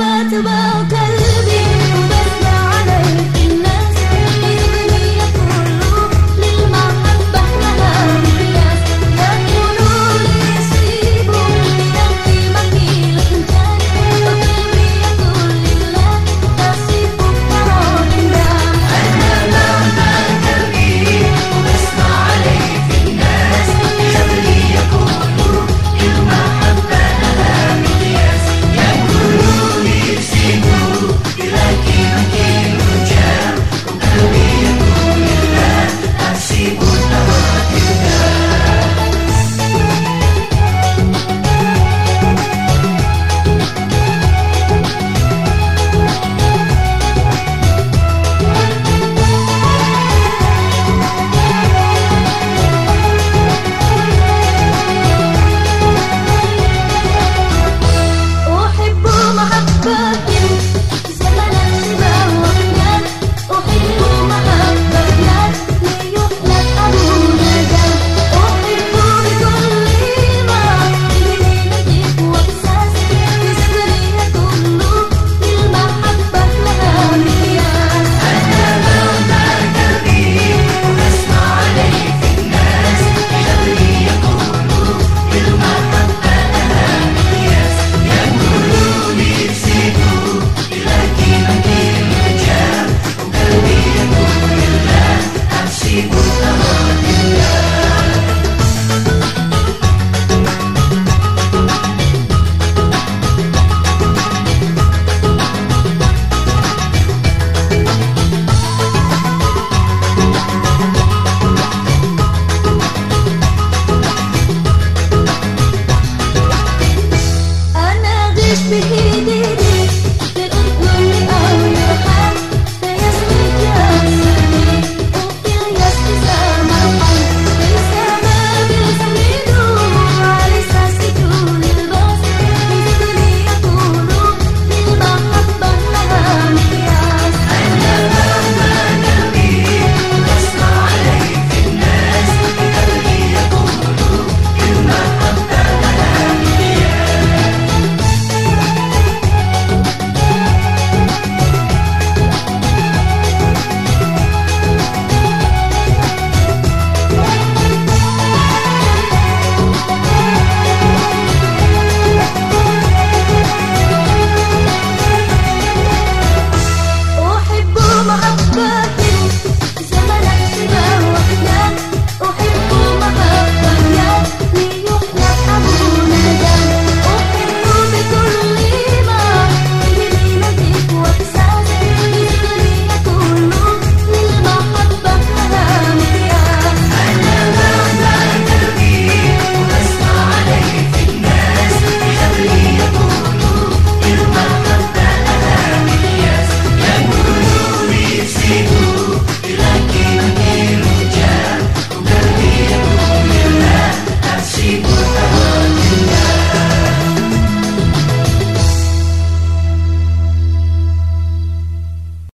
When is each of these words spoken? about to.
about 0.00 0.30
to. 0.90 1.07